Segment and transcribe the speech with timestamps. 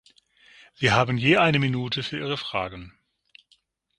[0.73, 2.91] Sie haben je eine Minute für Ihre Fragen.